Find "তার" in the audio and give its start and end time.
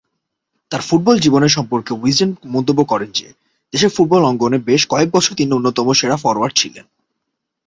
0.71-0.81